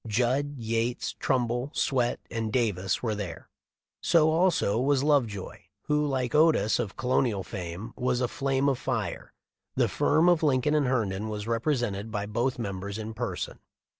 Judd, 0.07 0.57
Yates, 0.57 1.11
Trumbull, 1.19 1.69
Swett, 1.75 2.19
and 2.31 2.51
Davis 2.51 3.03
were 3.03 3.13
there; 3.13 3.49
so 4.01 4.31
also 4.31 4.79
was 4.79 5.03
Love 5.03 5.27
joy, 5.27 5.65
who, 5.83 6.03
like 6.07 6.33
Otis 6.33 6.79
of 6.79 6.97
colonial 6.97 7.43
fame, 7.43 7.93
was 7.95 8.19
a 8.19 8.27
flame 8.27 8.67
of 8.67 8.79
fire. 8.79 9.31
The 9.75 9.87
firm 9.87 10.27
of 10.27 10.41
Lincoln 10.41 10.73
and 10.73 10.87
Herndon 10.87 11.29
was 11.29 11.45
rep 11.47 11.67
resented 11.67 12.09
by 12.09 12.25
both 12.25 12.57
members 12.57 12.97
in 12.97 13.13
person. 13.13 13.59